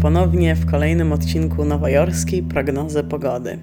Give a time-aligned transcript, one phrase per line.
[0.00, 3.58] Ponownie w kolejnym odcinku nowojorskiej prognozy pogody.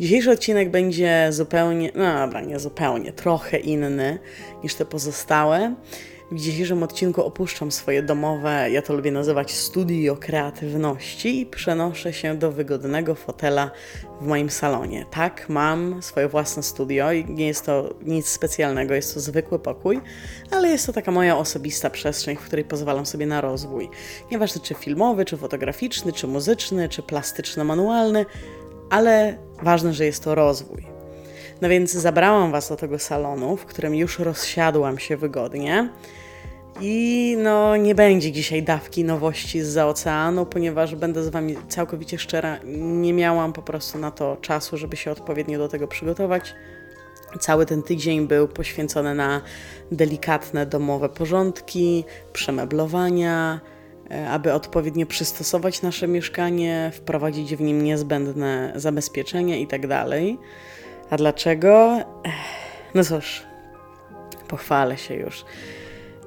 [0.00, 4.18] Dzisiejszy odcinek będzie zupełnie, no dobra, nie zupełnie, trochę inny
[4.62, 5.74] niż te pozostałe.
[6.32, 12.34] W dzisiejszym odcinku opuszczam swoje domowe, ja to lubię nazywać studio kreatywności i przenoszę się
[12.34, 13.70] do wygodnego fotela
[14.20, 15.06] w moim salonie.
[15.10, 20.00] Tak, mam swoje własne studio i nie jest to nic specjalnego, jest to zwykły pokój,
[20.50, 23.88] ale jest to taka moja osobista przestrzeń, w której pozwalam sobie na rozwój.
[24.30, 28.26] Nieważne czy filmowy, czy fotograficzny, czy muzyczny, czy plastyczno-manualny,
[28.90, 30.91] ale ważne, że jest to rozwój.
[31.62, 35.88] No więc zabrałam Was do tego salonu, w którym już rozsiadłam się wygodnie.
[36.80, 42.58] I no, nie będzie dzisiaj dawki nowości z oceanu, ponieważ będę z Wami całkowicie szczera,
[42.74, 46.54] nie miałam po prostu na to czasu, żeby się odpowiednio do tego przygotować.
[47.40, 49.40] Cały ten tydzień był poświęcony na
[49.92, 53.60] delikatne domowe porządki, przemeblowania,
[54.10, 60.06] e, aby odpowiednio przystosować nasze mieszkanie, wprowadzić w nim niezbędne zabezpieczenia itd.
[61.12, 61.98] A dlaczego?
[62.94, 63.42] No cóż,
[64.48, 65.44] pochwalę się już.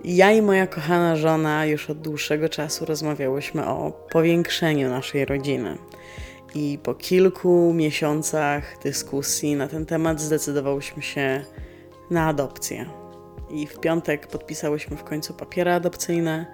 [0.04, 5.78] Ja i moja kochana żona już od dłuższego czasu rozmawiałyśmy o powiększeniu naszej rodziny.
[6.56, 11.44] I po kilku miesiącach dyskusji na ten temat zdecydowałyśmy się
[12.12, 12.86] na adopcję.
[13.50, 16.46] I w piątek podpisałyśmy w końcu papiery adopcyjne,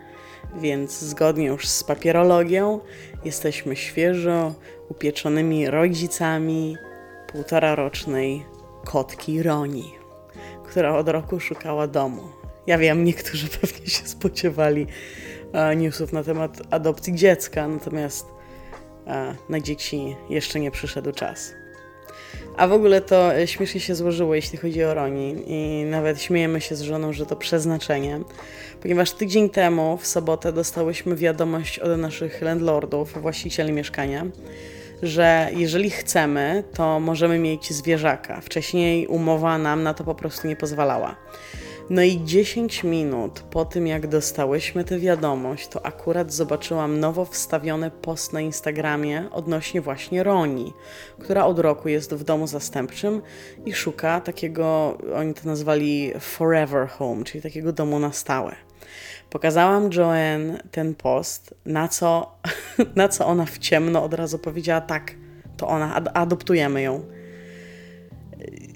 [0.56, 2.80] więc zgodnie już z papierologią
[3.26, 4.54] jesteśmy świeżo
[4.90, 6.78] upieczonymi rodzicami
[7.32, 8.46] półtora rocznej
[8.86, 9.92] kotki Roni,
[10.66, 12.22] która od roku szukała domu.
[12.68, 14.88] Ja wiem, niektórzy pewnie się spodziewali
[15.54, 18.28] e, newsów na temat adopcji dziecka, natomiast
[19.08, 21.54] e, na dzieci jeszcze nie przyszedł czas.
[22.58, 26.62] A w ogóle to e, śmiesznie się złożyło, jeśli chodzi o Roni i nawet śmiejemy
[26.62, 28.20] się z żoną, że to przeznaczenie,
[28.82, 34.26] ponieważ tydzień temu, w sobotę, dostałyśmy wiadomość od naszych landlordów, właścicieli mieszkania,
[35.04, 38.42] że jeżeli chcemy, to możemy mieć zwierzaka.
[38.42, 41.16] Wcześniej umowa nam na to po prostu nie pozwalała.
[41.90, 47.92] No i 10 minut po tym, jak dostałyśmy tę wiadomość, to akurat zobaczyłam nowo wstawiony
[47.92, 50.74] post na Instagramie odnośnie właśnie Roni,
[51.20, 53.22] która od roku jest w domu zastępczym
[53.66, 58.56] i szuka takiego, oni to nazwali forever home, czyli takiego domu na stałe.
[59.32, 62.36] Pokazałam Joanne ten post, na co,
[62.96, 65.16] na co ona w ciemno od razu powiedziała tak,
[65.58, 67.04] to ona, ad adoptujemy ją.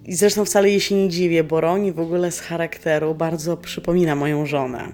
[0.06, 4.16] I zresztą wcale jej się nie dziwię, bo Roni w ogóle z charakteru bardzo przypomina
[4.16, 4.92] moją żonę.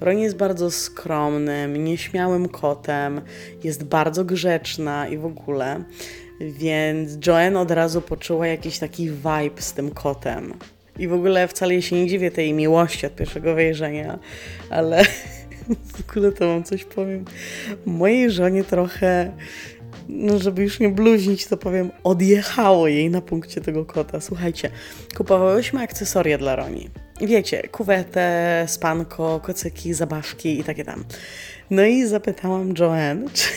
[0.00, 3.20] Roni jest bardzo skromnym, nieśmiałym kotem,
[3.64, 5.84] jest bardzo grzeczna i w ogóle.
[6.40, 10.54] Więc Joanne od razu poczuła jakiś taki vibe z tym kotem.
[10.98, 14.18] I w ogóle wcale się nie dziwię tej miłości od pierwszego wejrzenia,
[14.70, 15.04] ale
[15.94, 17.24] w ogóle to wam coś powiem.
[17.86, 19.32] Mojej żonie trochę
[20.08, 24.20] no żeby już nie bluźnić, to powiem, odjechało jej na punkcie tego kota.
[24.20, 24.70] Słuchajcie,
[25.16, 26.90] kupowałyśmy akcesoria dla Roni.
[27.20, 31.04] Wiecie, kuwetę, spanko, kocyki, zabawki i takie tam.
[31.70, 33.48] No i zapytałam Joanne, czy,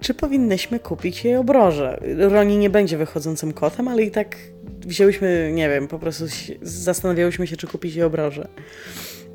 [0.00, 2.00] czy powinnyśmy kupić jej obroże.
[2.18, 4.36] Roni nie będzie wychodzącym kotem, ale i tak
[4.80, 6.24] wzięłyśmy, nie wiem, po prostu
[6.62, 8.48] zastanawiałyśmy się, czy kupić jej obroże.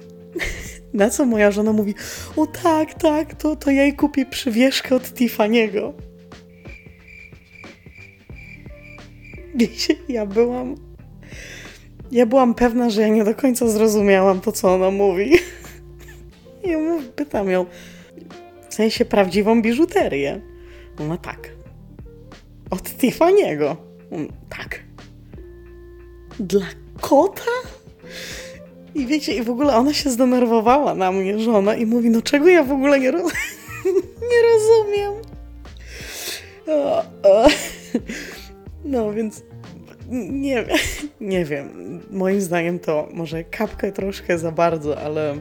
[0.94, 1.96] Na co moja żona mówi,
[2.36, 5.94] o tak, tak, to, to ja jej kupię przywieszkę od Tiffany'ego.
[10.10, 10.76] Ja byłam...
[12.12, 15.32] Ja byłam pewna, że ja nie do końca zrozumiałam to, co ona mówi.
[16.64, 16.78] Ja
[17.16, 17.66] pytam ją,
[18.70, 20.55] w sensie prawdziwą biżuterię.
[21.00, 21.50] No tak.
[22.70, 23.76] Od Tiffany'ego.
[24.50, 24.80] Tak.
[26.40, 26.66] Dla
[27.02, 27.52] kota?
[28.96, 32.48] I wiecie, i w ogóle ona się zdenerwowała na mnie, żona, i mówi, no czego
[32.48, 33.24] ja w ogóle nie, roz
[34.32, 35.14] nie rozumiem.
[36.68, 37.48] O, o.
[38.86, 39.44] No, więc
[40.12, 40.66] nie,
[41.22, 42.02] nie wiem.
[42.12, 45.36] Moim zdaniem to może kapkę troszkę za bardzo, ale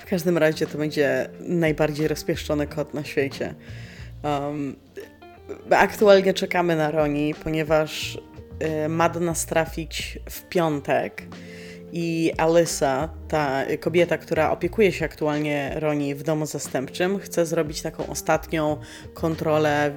[0.00, 3.54] w każdym razie to będzie najbardziej rozpieszczony kot na świecie.
[4.26, 4.76] Um,
[5.70, 8.18] aktualnie czekamy na Roni, ponieważ
[8.84, 11.22] y, ma do nas trafić w piątek
[11.92, 18.06] i Alyssa, ta kobieta, która opiekuje się aktualnie Roni w domu zastępczym, chce zrobić taką
[18.06, 18.76] ostatnią
[19.14, 19.92] kontrolę,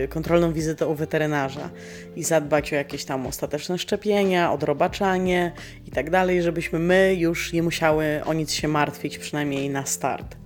[0.00, 1.70] yy, kontrolną wizytę u weterynarza
[2.16, 5.52] i zadbać o jakieś tam ostateczne szczepienia, odrobaczanie
[5.86, 10.43] i tak dalej, żebyśmy my już nie musiały o nic się martwić, przynajmniej na start.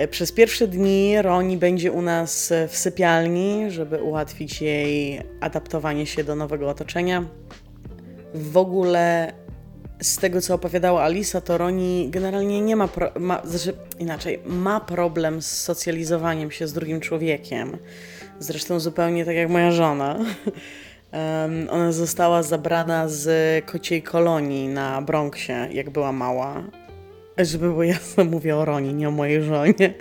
[0.00, 6.24] Y, przez pierwsze dni Roni będzie u nas w sypialni, żeby ułatwić jej adaptowanie się
[6.24, 7.24] do nowego otoczenia.
[8.34, 9.32] W ogóle
[10.02, 14.80] z tego, co opowiadała Alisa, to Roni generalnie nie ma, pro, ma znaczy inaczej, ma
[14.80, 17.76] problem z socjalizowaniem się z drugim człowiekiem.
[18.38, 20.18] Zresztą zupełnie tak jak moja żona.
[21.14, 26.64] Um, ona została zabrana z kociej kolonii na Bronxie, jak była mała.
[27.38, 29.94] Żeby było jasne, mówię o Roni, nie o mojej żonie.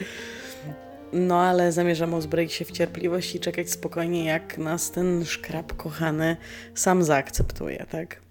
[1.14, 6.38] No ale zamierzam uzbroić się w cierpliwość i czekać spokojnie, jak nas ten szkrab kochany
[6.76, 8.22] sam zaakceptuje, tak?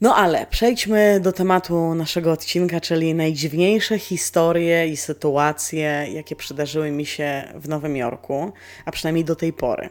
[0.00, 7.06] No ale przejdźmy do tematu naszego odcinka, czyli najdziwniejsze historie i sytuacje, jakie przydarzyły mi
[7.06, 8.52] się w Nowym Jorku,
[8.84, 9.88] a przynajmniej do tej pory.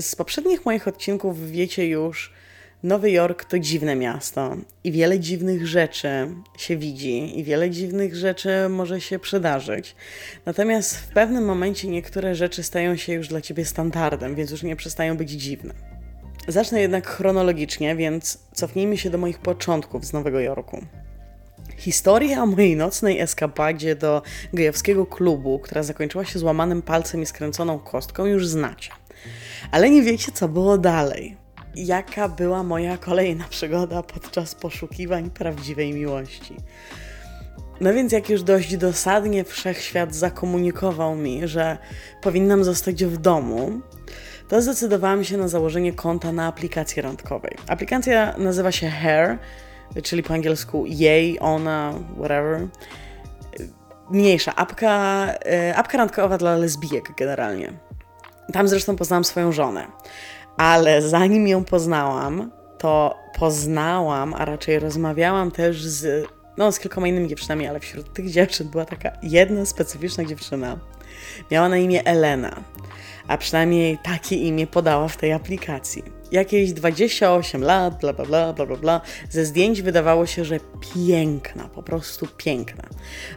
[0.00, 2.32] Z poprzednich moich odcinków wiecie już,
[2.84, 6.08] Nowy Jork to dziwne miasto i wiele dziwnych rzeczy
[6.58, 9.96] się widzi i wiele dziwnych rzeczy może się przydarzyć.
[10.46, 14.76] Natomiast w pewnym momencie niektóre rzeczy stają się już dla ciebie standardem, więc już nie
[14.76, 15.74] przestają być dziwne.
[16.48, 20.84] Zacznę jednak chronologicznie, więc cofnijmy się do moich początków z Nowego Jorku.
[21.76, 24.22] Historia o mojej nocnej eskapadzie do
[24.52, 28.90] gejowskiego klubu, która zakończyła się złamanym palcem i skręconą kostką, już znacie.
[29.70, 31.43] Ale nie wiecie, co było dalej.
[31.76, 36.56] Jaka była moja kolejna przygoda podczas poszukiwań prawdziwej miłości.
[37.80, 41.78] No więc, jak już dość dosadnie wszechświat zakomunikował mi, że
[42.22, 43.80] powinnam zostać w domu,
[44.48, 47.56] to zdecydowałam się na założenie konta na aplikacji randkowej.
[47.68, 49.38] Aplikacja nazywa się Hair,
[50.02, 52.68] czyli po angielsku jej, ona, whatever.
[54.10, 57.72] Mniejsza, apka, e, apka randkowa dla lesbijek generalnie.
[58.52, 59.86] Tam zresztą poznałam swoją żonę.
[60.56, 67.28] Ale zanim ją poznałam, to poznałam, a raczej rozmawiałam też z, no, z kilkoma innymi
[67.28, 70.78] dziewczynami, ale wśród tych dziewczyn była taka jedna specyficzna dziewczyna.
[71.50, 72.64] Miała na imię Elena
[73.28, 76.02] a przynajmniej takie imię podała w tej aplikacji.
[76.32, 79.00] Jakieś 28 lat, bla bla bla bla bla bla.
[79.30, 80.60] Ze zdjęć wydawało się, że
[80.94, 82.84] piękna, po prostu piękna.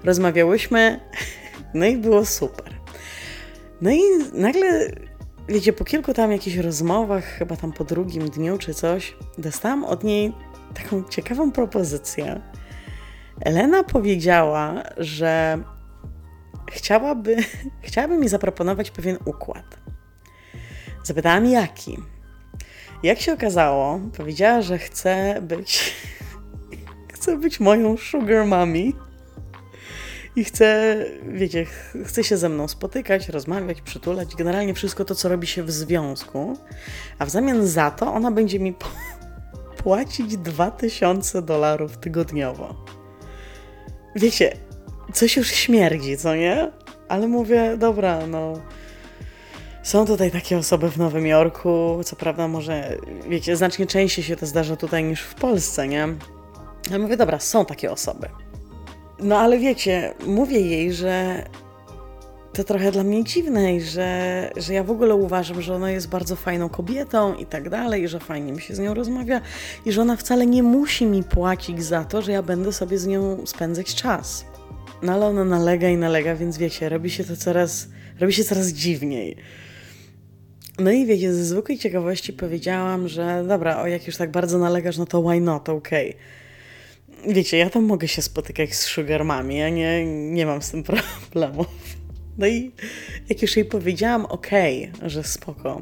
[0.04, 1.00] Rozmawiałyśmy,
[1.74, 2.74] no i było super.
[3.82, 4.02] No i
[4.34, 4.92] nagle,
[5.48, 10.04] wiecie, po kilku tam jakichś rozmowach, chyba tam po drugim dniu czy coś, dostałam od
[10.04, 10.34] niej
[10.74, 12.42] taką ciekawą propozycję.
[13.42, 15.60] Elena powiedziała, że
[16.72, 17.36] chciałaby,
[17.88, 19.78] chciałaby mi zaproponować pewien układ.
[21.04, 21.98] Zapytałam jaki.
[23.04, 25.94] Jak się okazało, powiedziała, że chce być
[27.14, 28.92] chce być moją sugar mommy
[30.38, 30.98] i chce,
[31.28, 31.66] wiecie,
[32.06, 36.58] chce się ze mną spotykać, rozmawiać, przytulać, generalnie wszystko to, co robi się w związku,
[37.20, 38.76] a w zamian za to ona będzie mi
[39.78, 42.76] płacić 2000 dolarów tygodniowo.
[44.16, 44.58] Wiecie,
[45.14, 46.72] coś już śmierdzi, co nie?
[47.08, 48.54] Ale mówię, dobra, no.
[49.84, 52.98] Są tutaj takie osoby w Nowym Jorku, co prawda może,
[53.30, 56.08] wiecie, znacznie częściej się to zdarza tutaj niż w Polsce, nie?
[56.90, 58.30] Ale mówię, dobra, są takie osoby.
[59.20, 61.44] No ale wiecie, mówię jej, że
[62.54, 66.10] to trochę dla mnie dziwne i że, że ja w ogóle uważam, że ona jest
[66.10, 69.42] bardzo fajną kobietą i tak dalej, że fajnie mi się z nią rozmawia
[69.86, 73.08] i że ona wcale nie musi mi płacić za to, że ja będę sobie z
[73.08, 74.46] nią spędzać czas.
[75.02, 77.88] No ale ona nalega i nalega, więc wiecie, robi się to coraz,
[78.20, 79.36] robi się coraz dziwniej.
[80.80, 84.98] No i wiecie, ze zwykłej ciekawości powiedziałam, że dobra, o jak już tak bardzo nalegasz,
[84.98, 86.10] no to why not, okej.
[86.10, 86.37] Okay.
[87.28, 90.84] Wiecie, ja tam mogę się spotykać z sugar mami, ja nie, nie mam z tym
[91.32, 91.68] problemów.
[92.38, 92.72] No i
[93.30, 95.82] jak już jej powiedziałam, okej, okay, że spoko,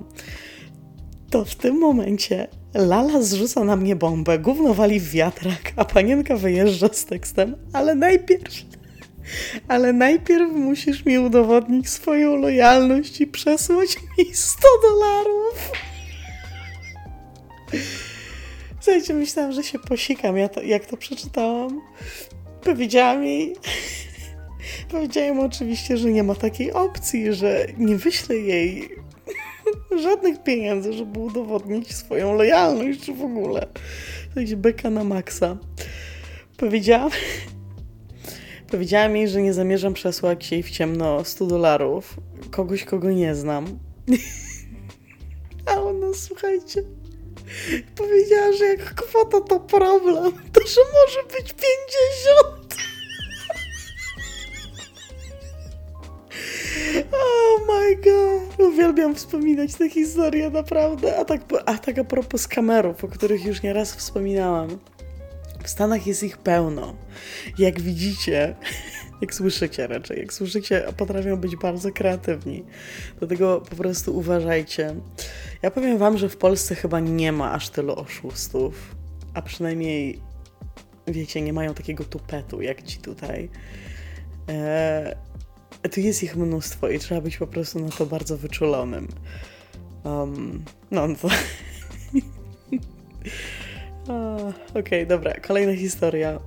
[1.29, 6.37] to w tym momencie Lala zrzuca na mnie bombę, gówno wali w wiatrak, a panienka
[6.37, 8.65] wyjeżdża z tekstem, ale najpierw
[9.67, 15.71] ale najpierw musisz mi udowodnić swoją lojalność i przesłać mi 100 dolarów.
[18.85, 21.81] Słuchajcie, myślałam, że się posikam, ja to, jak to przeczytałam.
[22.63, 23.55] Powiedziałam jej...
[24.91, 28.89] Powiedziałem oczywiście, że nie ma takiej opcji, że nie wyślę jej
[30.03, 33.67] żadnych pieniędzy, żeby udowodnić swoją lojalność, czy w ogóle.
[34.35, 35.57] Także beka na maksa.
[36.57, 37.11] Powiedziałam,
[38.71, 42.17] Powiedziała jej, że nie zamierzam przesłać jej w ciemno 100 dolarów.
[42.51, 43.79] Kogoś, kogo nie znam.
[45.65, 46.83] A ona, słuchajcie,
[47.95, 52.65] powiedziała, że jak kwota to problem, to że może być 50.
[57.11, 58.59] Oh my god.
[58.59, 61.17] Uwielbiam wspominać te historie, naprawdę.
[61.17, 64.79] A tak, a tak a propos kamerów, o których już nieraz wspominałam.
[65.63, 66.95] W Stanach jest ich pełno.
[67.57, 68.55] Jak widzicie,
[69.21, 72.63] jak słyszycie raczej, jak słyszycie, potrafią być bardzo kreatywni.
[73.19, 74.95] Dlatego po prostu uważajcie.
[75.61, 78.95] Ja powiem wam, że w Polsce chyba nie ma aż tylu oszustów.
[79.33, 80.19] a przynajmniej
[81.07, 83.49] wiecie, nie mają takiego tupetu jak ci tutaj.
[84.49, 85.15] E,
[85.91, 89.07] tu jest ich mnóstwo i trzeba być po prostu na to bardzo wyczulonym.
[90.03, 91.27] Um, no, no to...
[94.69, 95.33] Okej, okay, dobra.
[95.33, 96.39] Kolejna historia,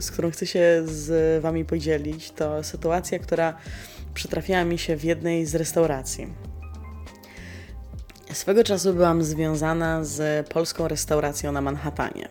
[0.00, 3.56] z którą chcę się z wami podzielić, to sytuacja, która
[4.14, 6.26] przytrafiła mi się w jednej z restauracji.
[8.32, 12.28] Swego czasu byłam związana z polską restauracją na Manhattanie.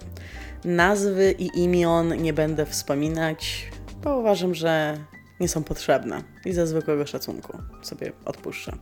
[0.65, 3.67] Nazwy i imion nie będę wspominać,
[4.03, 4.97] bo uważam, że
[5.39, 8.77] nie są potrzebne i ze zwykłego szacunku sobie odpuszczę.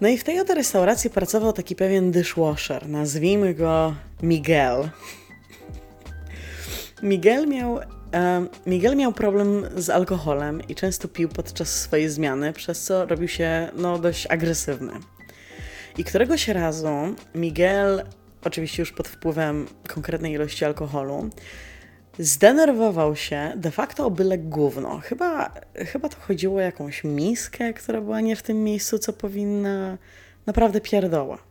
[0.00, 4.90] No i w tej oto restauracji pracował taki pewien dishwasher, nazwijmy go Miguel.
[7.02, 7.80] Miguel miał,
[8.14, 13.28] e, Miguel miał problem z alkoholem i często pił podczas swojej zmiany, przez co robił
[13.28, 14.92] się no, dość agresywny.
[15.98, 16.88] I któregoś razu
[17.34, 18.02] Miguel,
[18.44, 21.30] oczywiście już pod wpływem konkretnej ilości alkoholu,
[22.18, 24.98] zdenerwował się de facto o byle gówno.
[24.98, 29.98] Chyba, chyba to chodziło o jakąś miskę, która była nie w tym miejscu, co powinna.
[30.46, 31.49] Naprawdę pierdoła.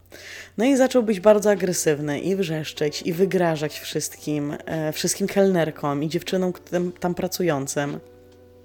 [0.58, 6.10] No i zaczął być bardzo agresywny i wrzeszczeć, i wygrażać wszystkim, e, wszystkim kelnerkom i
[6.10, 8.00] dziewczynom tam, tam pracującym.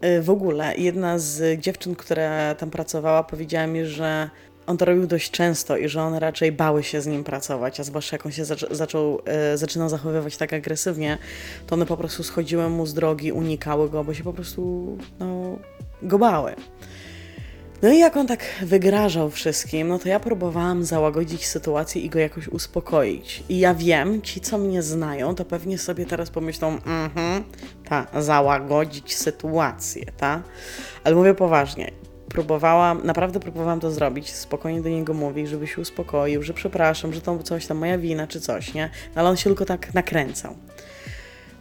[0.01, 4.31] E, w ogóle jedna z dziewczyn, która tam pracowała, powiedziała mi, że
[4.67, 7.85] on to robił dość często i że one raczej bały się z nim pracować, a
[7.85, 11.19] zwłaszcza jak on się zaczą, zaczął, e, zaczynał zachowywać tak agresywnie,
[11.67, 15.59] to one po prostu schodziły mu z drogi, unikały go, bo się po prostu no,
[16.03, 16.55] go bały.
[17.85, 22.19] No i jak on tak wygrażał wszystkim, no to ja próbowałam załagodzić sytuację i go
[22.19, 23.45] jakoś uspokoić.
[23.49, 27.45] I ja wiem, ci co mnie znają, to pewnie sobie teraz pomyślą, mhm,
[27.89, 30.43] ta, załagodzić sytuację, ta?
[31.05, 31.91] Ale mówię poważnie,
[32.29, 37.21] próbowałam, naprawdę próbowałam to zrobić, spokojnie do niego mówić, żeby się uspokoił, że przepraszam, że
[37.21, 38.91] to coś tam moja wina czy coś, nie?
[39.15, 40.57] No ale on się tylko tak nakręcał.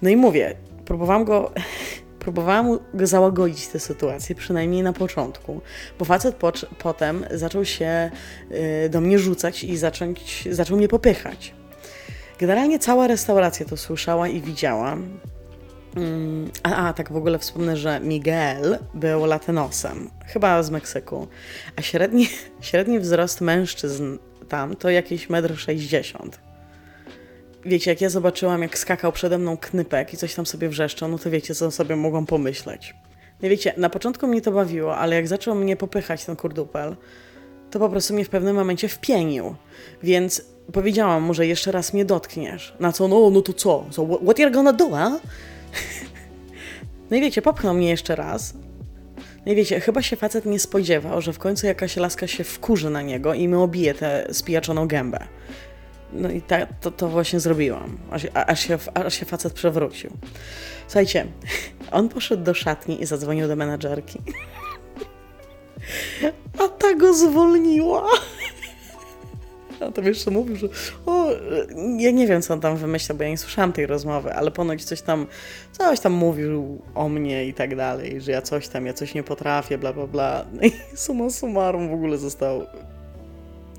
[0.01, 1.51] No i mówię, próbowałam go,
[2.23, 5.61] próbowałam go załagodzić tę sytuację, przynajmniej na początku,
[5.99, 8.11] bo facet po, potem zaczął się
[8.85, 11.53] y, do mnie rzucać i zacząć, zaczął mnie popychać.
[12.39, 14.97] Generalnie cała restauracja to słyszała i widziała.
[15.95, 21.27] Mm, a, a, tak w ogóle wspomnę, że Miguel był latynosem, chyba z Meksyku,
[21.75, 22.27] a średni,
[22.61, 24.17] średni wzrost mężczyzn
[24.49, 26.31] tam to jakieś 1,60 m.
[27.65, 31.17] Wiecie, jak ja zobaczyłam, jak skakał przede mną knypek i coś tam sobie wrzeszczał, no
[31.17, 32.95] to wiecie, co sobie mogłam pomyśleć.
[33.41, 36.95] No wiecie, na początku mnie to bawiło, ale jak zaczął mnie popychać ten kurdupel,
[37.71, 39.55] to po prostu mnie w pewnym momencie wpienił.
[40.03, 42.75] Więc powiedziałam mu, że jeszcze raz mnie dotkniesz.
[42.79, 43.85] Na co, no, no to co?
[43.91, 45.11] So what you're gonna do, a?
[47.11, 48.53] No i wiecie, popchnął mnie jeszcze raz.
[49.45, 52.89] No i wiecie, chyba się facet nie spodziewał, że w końcu jakaś laska się wkurzy
[52.89, 55.19] na niego i mu obije tę spijaczoną gębę.
[56.13, 60.09] No i ta, to, to właśnie zrobiłam, aż, aż, się, aż się facet przewrócił.
[60.87, 61.27] Słuchajcie,
[61.91, 64.19] on poszedł do szatni i zadzwonił do menadżerki.
[66.63, 68.07] A ta go zwolniła.
[69.87, 70.67] A to jeszcze mówił, że
[71.05, 71.27] o,
[71.97, 74.83] ja nie wiem, co on tam wymyślał, bo ja nie słyszałam tej rozmowy, ale ponoć
[74.83, 75.27] coś tam,
[75.71, 79.23] coś tam mówił o mnie i tak dalej, że ja coś tam, ja coś nie
[79.23, 80.45] potrafię, bla, bla, bla.
[80.53, 82.65] No i summa summarum w ogóle został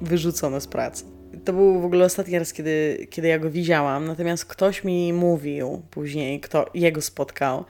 [0.00, 1.13] wyrzucony z pracy.
[1.44, 5.82] To był w ogóle ostatni raz, kiedy, kiedy ja go widziałam, natomiast ktoś mi mówił
[5.90, 7.64] później, kto jego spotkał,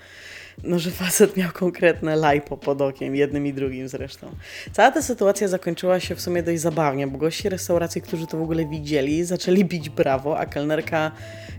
[0.65, 4.27] no, że facet miał konkretne lajpo pod okiem, jednym i drugim zresztą.
[4.73, 8.43] Cała ta sytuacja zakończyła się w sumie dość zabawnie, bo gości restauracji, którzy to w
[8.43, 11.13] ogóle widzieli, zaczęli bić brawo, a kelnerka,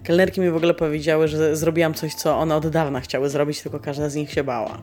[0.03, 3.79] kelnerki mi w ogóle powiedziały, że zrobiłam coś, co one od dawna chciały zrobić, tylko
[3.79, 4.81] każda z nich się bała.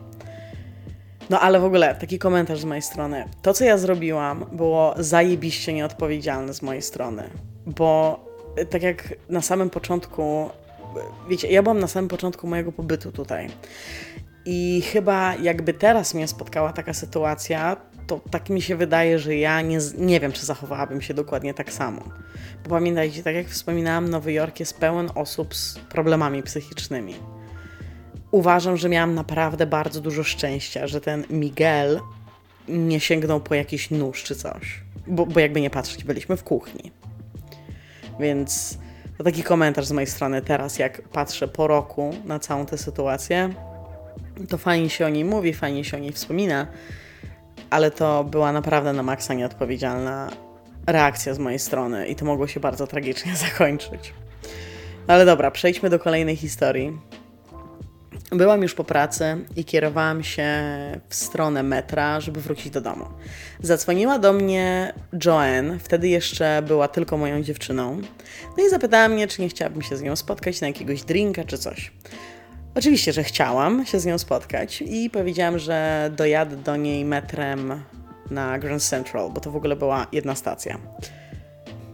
[1.29, 3.25] No ale w ogóle, taki komentarz z mojej strony.
[3.41, 7.29] To, co ja zrobiłam, było zajebiście nieodpowiedzialne z mojej strony,
[7.65, 8.19] bo
[8.69, 10.49] tak jak na samym początku
[11.29, 13.49] wiecie, ja byłam na samym początku mojego pobytu tutaj.
[14.45, 17.77] I chyba jakby teraz mnie spotkała taka sytuacja,
[18.07, 21.73] to tak mi się wydaje, że ja nie, nie wiem, czy zachowałabym się dokładnie tak
[21.73, 22.01] samo.
[22.63, 27.15] Bo pamiętajcie, tak jak wspominałam, Nowy Jork jest pełen osób z problemami psychicznymi.
[28.33, 31.99] Uważam, że miałam naprawdę bardzo dużo szczęścia, że ten Miguel
[32.67, 34.81] nie sięgnął po jakiś nóż czy coś.
[35.07, 36.91] Bo, bo jakby nie patrzeć, byliśmy w kuchni.
[38.19, 38.77] Więc
[39.17, 43.53] to taki komentarz z mojej strony teraz, jak patrzę po roku na całą tę sytuację.
[44.49, 46.67] To fajnie się o niej mówi, fajnie się o niej wspomina,
[47.69, 50.29] ale to była naprawdę na maksa nieodpowiedzialna
[50.87, 54.13] reakcja z mojej strony i to mogło się bardzo tragicznie zakończyć.
[55.07, 56.99] No ale dobra, przejdźmy do kolejnej historii.
[58.35, 60.47] Byłam już po pracy i kierowałam się
[61.09, 63.05] w stronę metra, żeby wrócić do domu.
[63.61, 64.93] Zadzwoniła do mnie
[65.25, 68.01] Joanne, wtedy jeszcze była tylko moją dziewczyną,
[68.57, 71.57] no i zapytała mnie, czy nie chciałabym się z nią spotkać na jakiegoś drinka czy
[71.57, 71.91] coś.
[72.75, 77.81] Oczywiście, że chciałam się z nią spotkać i powiedziałam, że dojadę do niej metrem
[78.31, 80.77] na Grand Central, bo to w ogóle była jedna stacja.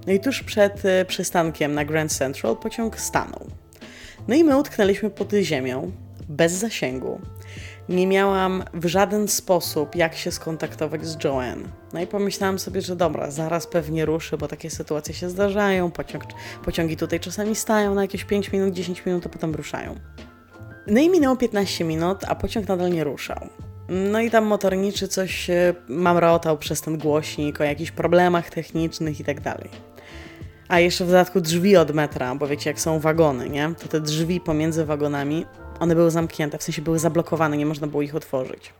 [0.07, 3.47] No i tuż przed y, przystankiem na Grand Central pociąg stanął.
[4.27, 5.91] No i my utknęliśmy pod ziemią,
[6.29, 7.21] bez zasięgu.
[7.89, 11.69] Nie miałam w żaden sposób, jak się skontaktować z Joanne.
[11.93, 15.91] No i pomyślałam sobie, że dobra, zaraz pewnie ruszy, bo takie sytuacje się zdarzają.
[15.91, 16.23] Pociąg,
[16.65, 19.95] pociągi tutaj czasami stają na jakieś 5 minut, 10 minut, a potem ruszają.
[20.87, 23.47] No i minęło 15 minut, a pociąg nadal nie ruszał.
[23.89, 29.23] No i tam motorniczy coś e, mamrotał przez ten głośnik o jakichś problemach technicznych i
[29.23, 29.69] tak dalej.
[30.67, 33.73] A jeszcze w dodatku drzwi od metra, bo wiecie, jak są wagony, nie?
[33.79, 35.45] To te drzwi pomiędzy wagonami,
[35.79, 38.73] one były zamknięte, w sensie były zablokowane, nie można było ich otworzyć.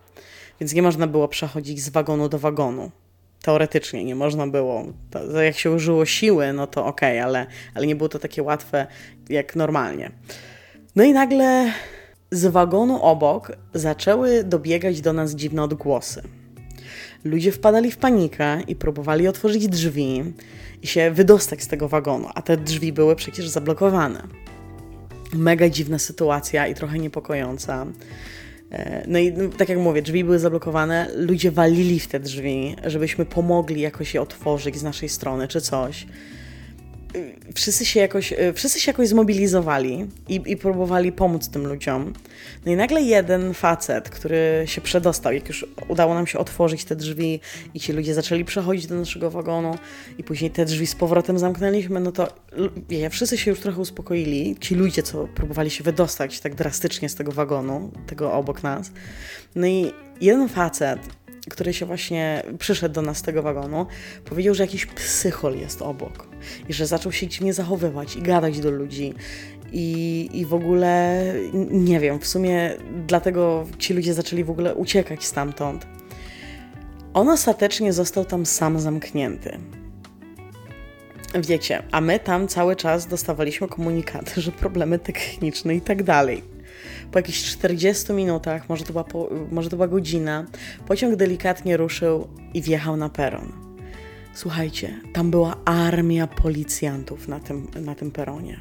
[0.59, 2.91] Więc nie można było przechodzić z wagonu do wagonu.
[3.41, 4.85] Teoretycznie nie można było.
[5.11, 8.43] To, jak się użyło siły, no to okej, okay, ale, ale nie było to takie
[8.43, 8.87] łatwe
[9.29, 10.11] jak normalnie.
[10.95, 11.73] No i nagle
[12.31, 16.21] z wagonu obok zaczęły dobiegać do nas dziwne odgłosy.
[17.23, 20.33] Ludzie wpadali w panikę i próbowali otworzyć drzwi
[20.81, 24.27] i się wydostać z tego wagonu, a te drzwi były przecież zablokowane.
[25.33, 27.85] Mega dziwna sytuacja i trochę niepokojąca.
[28.71, 32.75] E, no i no, tak jak mówię, drzwi były zablokowane, ludzie walili w te drzwi,
[32.85, 36.05] żebyśmy pomogli jakoś je otworzyć z naszej strony czy coś
[37.55, 42.13] wszyscy się jakoś, e, wszyscy się jakoś zmobilizowali i, i próbowali pomóc tym ludziom.
[42.65, 46.95] No i nagle jeden facet, który się przedostał, jak już udało nam się otworzyć te
[46.95, 47.39] drzwi
[47.73, 49.77] i ci ludzie zaczęli przechodzić do naszego wagonu
[50.17, 52.27] i później te drzwi z powrotem zamknęliśmy, no to
[52.89, 54.55] wie, wszyscy się już trochę uspokoili.
[54.59, 58.91] Ci ludzie, co próbowali się wydostać tak drastycznie z tego wagonu, tego obok nas.
[59.55, 60.99] No i jeden facet
[61.49, 63.85] który się właśnie przyszedł do nas z tego wagonu,
[64.25, 66.27] powiedział, że jakiś psychol jest obok
[66.69, 69.13] i że zaczął się dziwnie zachowywać i gadać do ludzi.
[69.71, 71.23] I, I w ogóle
[71.71, 72.73] nie wiem, w sumie
[73.07, 75.87] dlatego ci ludzie zaczęli w ogóle uciekać stamtąd.
[77.13, 79.59] On ostatecznie został tam sam zamknięty.
[81.35, 86.58] Wiecie, a my tam cały czas dostawaliśmy komunikaty, że problemy techniczne i tak dalej.
[87.11, 90.45] Po jakichś 40 minutach, może to, była po, może to była godzina,
[90.87, 93.51] pociąg delikatnie ruszył i wjechał na peron.
[94.33, 98.59] Słuchajcie, tam była armia policjantów na tym, na tym peronie.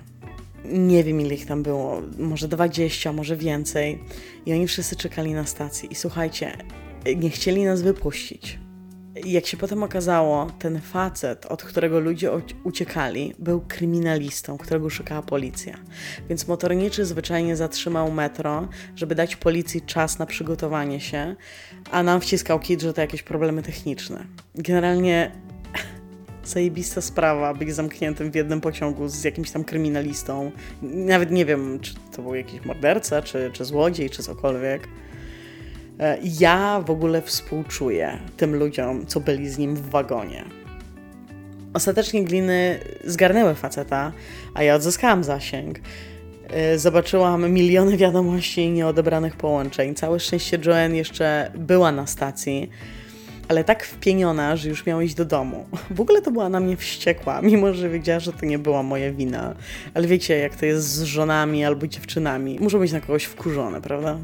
[0.65, 3.99] Nie wiem, ile ich tam było, może 20, może więcej.
[4.47, 5.93] I oni wszyscy czekali na stacji.
[5.93, 6.57] I słuchajcie,
[7.17, 8.59] nie chcieli nas wypuścić
[9.25, 12.31] jak się potem okazało, ten facet, od którego ludzie
[12.65, 15.79] uciekali, był kryminalistą, którego szukała policja.
[16.29, 21.37] Więc motorniczy zwyczajnie zatrzymał metro, żeby dać policji czas na przygotowanie się,
[21.91, 24.25] a nam wciskał kit, że to jakieś problemy techniczne.
[24.55, 25.33] Generalnie
[26.45, 30.51] zajebista sprawa być zamkniętym w jednym pociągu z jakimś tam kryminalistą.
[30.83, 34.89] Nawet nie wiem, czy to był jakiś morderca, czy, czy złodziej, czy cokolwiek.
[36.01, 40.45] E, ja w ogóle współczuję tym ludziom, co byli z nim w wagonie.
[41.75, 44.13] Ostatecznie gliny zgarnęły faceta,
[44.55, 45.81] a ja odzyskałam zasięg.
[46.51, 49.95] E, zobaczyłam miliony wiadomości i nieodebranych połączeń.
[49.95, 52.71] Całe szczęście Joanne jeszcze była na stacji,
[53.49, 55.67] ale tak wpieniona, że już miała iść do domu.
[55.91, 59.13] W ogóle to była na mnie wściekła, mimo że wiedziała, że to nie była moja
[59.13, 59.55] wina.
[59.95, 62.59] Ale wiecie, jak to jest z żonami albo dziewczynami.
[62.61, 64.19] Muszą być na kogoś wkurzone, prawda?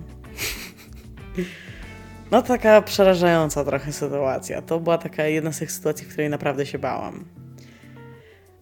[2.30, 4.62] No taka przerażająca trochę sytuacja.
[4.62, 7.24] To była taka jedna z tych sytuacji, w której naprawdę się bałam.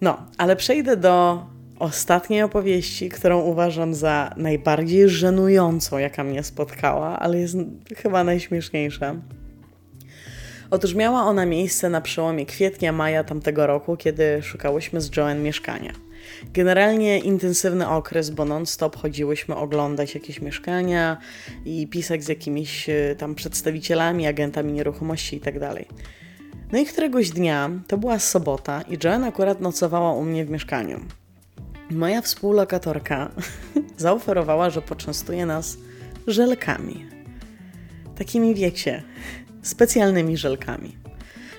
[0.01, 1.47] No, ale przejdę do
[1.79, 7.57] ostatniej opowieści, którą uważam za najbardziej żenującą, jaka mnie spotkała, ale jest
[7.97, 9.15] chyba najśmieszniejsza.
[10.71, 15.93] Otóż miała ona miejsce na przełomie kwietnia, maja tamtego roku, kiedy szukałyśmy z Joanne mieszkania.
[16.55, 21.17] Generalnie intensywny okres, bo non-stop chodziłyśmy oglądać jakieś mieszkania
[21.65, 25.75] i pisać z jakimiś e, tam przedstawicielami, agentami nieruchomości itd.
[25.75, 25.87] Tak
[26.73, 31.01] no i któregoś dnia, to była sobota i Joanne akurat nocowała u mnie w mieszkaniu.
[31.91, 33.31] Moja współlokatorka
[33.97, 35.77] zaoferowała, że poczęstuje nas
[36.27, 37.07] żelkami.
[38.19, 39.03] Takimi wiecie,
[39.63, 40.97] specjalnymi żelkami.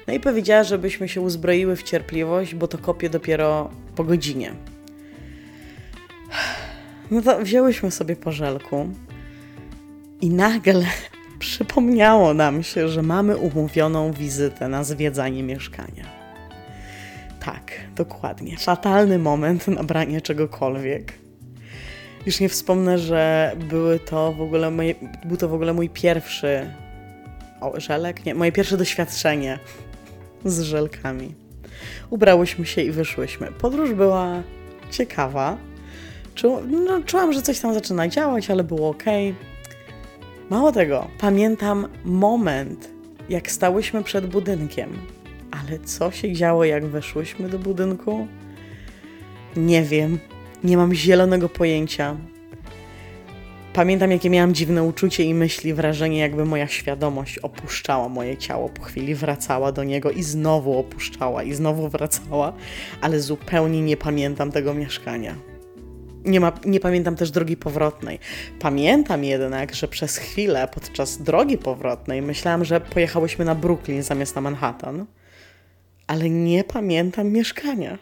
[0.07, 4.53] No i powiedziała, żebyśmy się uzbroiły w cierpliwość, bo to kopię dopiero po godzinie.
[7.11, 8.89] No to wzięłyśmy sobie po żelku
[10.21, 10.85] i nagle
[11.39, 16.05] przypomniało nam się, że mamy umówioną wizytę na zwiedzanie mieszkania.
[17.45, 18.57] Tak, dokładnie.
[18.57, 21.13] Fatalny moment na branie czegokolwiek.
[22.25, 26.69] Już nie wspomnę, że były to w ogóle moje, był to w ogóle mój pierwszy
[27.61, 28.25] o, żelek?
[28.25, 29.59] Nie, moje pierwsze doświadczenie
[30.45, 31.35] z żelkami.
[32.09, 33.47] Ubrałyśmy się i wyszłyśmy.
[33.47, 34.43] Podróż była
[34.91, 35.57] ciekawa.
[36.35, 39.03] Czu, no, czułam, że coś tam zaczyna działać, ale było ok.
[40.49, 42.89] Mało tego, pamiętam moment,
[43.29, 44.89] jak stałyśmy przed budynkiem.
[45.51, 48.27] Ale co się działo, jak weszłyśmy do budynku?
[49.55, 50.19] Nie wiem.
[50.63, 52.17] Nie mam zielonego pojęcia.
[53.73, 58.81] Pamiętam, jakie miałam dziwne uczucie i myśli, wrażenie, jakby moja świadomość opuszczała moje ciało, po
[58.81, 62.53] chwili wracała do niego i znowu opuszczała, i znowu wracała,
[63.01, 65.35] ale zupełnie nie pamiętam tego mieszkania.
[66.25, 68.19] Nie, ma, nie pamiętam też drogi powrotnej.
[68.59, 74.41] Pamiętam jednak, że przez chwilę podczas drogi powrotnej myślałam, że pojechałyśmy na Brooklyn zamiast na
[74.41, 75.05] Manhattan,
[76.07, 77.97] ale nie pamiętam mieszkania.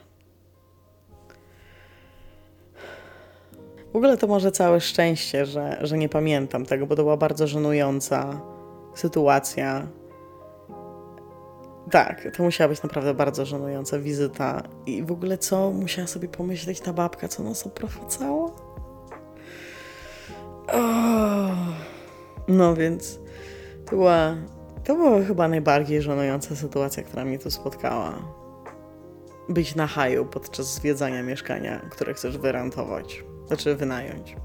[3.93, 7.47] W ogóle to może całe szczęście, że, że nie pamiętam tego, bo to była bardzo
[7.47, 8.41] żenująca
[8.95, 9.87] sytuacja.
[11.91, 14.63] Tak, to musiała być naprawdę bardzo żenująca wizyta.
[14.85, 18.51] I w ogóle co musiała sobie pomyśleć ta babka, co nas oprowadzała?
[20.67, 21.55] Oh.
[22.47, 23.19] No więc
[23.85, 24.35] to była,
[24.83, 28.13] to była chyba najbardziej żenująca sytuacja, która mnie tu spotkała.
[29.49, 33.23] Być na haju podczas zwiedzania mieszkania, które chcesz wyrentować.
[33.51, 34.35] Znaczy wynająć.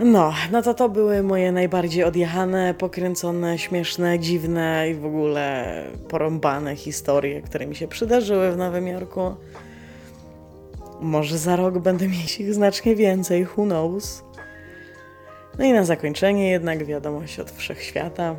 [0.00, 6.76] No, no to to były moje najbardziej odjechane, pokręcone, śmieszne, dziwne i w ogóle porąbane
[6.76, 9.34] historie, które mi się przydarzyły w Nowym Jorku.
[11.00, 14.24] Może za rok będę mieć ich znacznie więcej, who knows.
[15.58, 18.36] No i na zakończenie jednak wiadomość od wszechświata.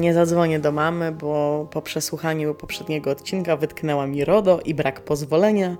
[0.00, 5.76] Nie zadzwonię do mamy, bo po przesłuchaniu poprzedniego odcinka wytknęła mi RODO i brak pozwolenia.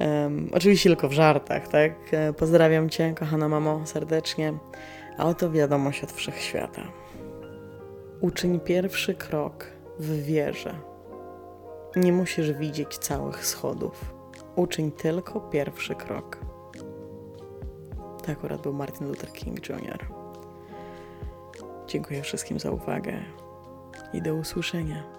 [0.00, 1.92] Um, oczywiście tylko w żartach, tak?
[2.12, 4.52] E, Pozdrawiam Cię, kochana mamo, serdecznie.
[5.18, 6.82] A oto wiadomość od wszechświata.
[8.20, 9.66] Uczyń pierwszy krok
[9.98, 10.74] w wierze.
[11.96, 14.14] Nie musisz widzieć całych schodów.
[14.56, 16.38] Uczyń tylko pierwszy krok.
[18.24, 19.98] To akurat był Martin Luther King Jr.
[21.86, 23.12] Dziękuję wszystkim za uwagę
[24.12, 25.15] i do usłyszenia.